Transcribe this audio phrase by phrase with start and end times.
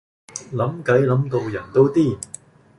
[0.51, 2.17] 諗計諗到人都癲